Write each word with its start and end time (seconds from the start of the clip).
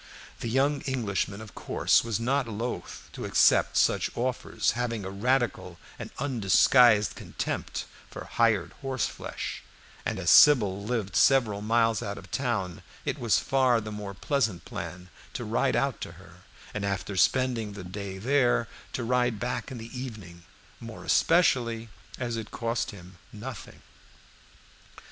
The 0.39 0.49
young 0.49 0.81
Englishman, 0.87 1.41
of 1.41 1.53
course, 1.53 2.03
was 2.03 2.19
not 2.19 2.47
loath 2.47 3.07
to 3.13 3.23
accept 3.23 3.77
such 3.77 4.09
offers, 4.17 4.71
having 4.71 5.05
a 5.05 5.11
radical 5.11 5.77
and 5.99 6.09
undisguised 6.17 7.13
contempt 7.13 7.85
for 8.09 8.25
hired 8.25 8.71
horseflesh, 8.81 9.61
and 10.03 10.17
as 10.17 10.31
Sybil 10.31 10.83
lived 10.83 11.15
several 11.15 11.61
miles 11.61 12.01
out 12.01 12.17
of 12.17 12.31
town, 12.31 12.81
it 13.05 13.19
was 13.19 13.37
far 13.37 13.79
the 13.79 13.91
most 13.91 14.21
pleasant 14.21 14.65
plan 14.65 15.09
to 15.33 15.45
ride 15.45 15.75
out 15.75 16.01
to 16.01 16.13
her, 16.13 16.37
and 16.73 16.83
after 16.83 17.15
spending 17.15 17.73
the 17.73 17.83
day 17.83 18.17
there, 18.17 18.67
to 18.93 19.03
ride 19.03 19.39
back 19.39 19.69
in 19.69 19.77
the 19.77 19.95
evening, 19.95 20.45
more 20.79 21.03
especially 21.05 21.89
as 22.17 22.37
it 22.37 22.49
cost 22.49 22.89
him 22.89 23.19
nothing. 23.31 23.83